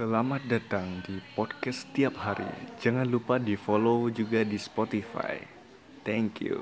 Selamat 0.00 0.40
datang 0.48 1.04
di 1.04 1.20
podcast 1.36 1.84
tiap 1.92 2.16
hari. 2.16 2.48
Jangan 2.80 3.04
lupa 3.04 3.36
di 3.36 3.52
follow 3.52 4.08
juga 4.08 4.40
di 4.48 4.56
Spotify. 4.56 5.36
Thank 6.08 6.40
you. 6.40 6.56